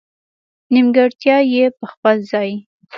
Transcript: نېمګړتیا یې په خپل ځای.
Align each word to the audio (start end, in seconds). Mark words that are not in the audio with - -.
نېمګړتیا 0.73 1.37
یې 1.53 1.65
په 1.77 1.85
خپل 1.91 2.15
ځای. 2.31 2.51